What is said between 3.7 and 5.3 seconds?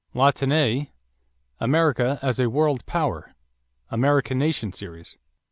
(American Nation Series), pp.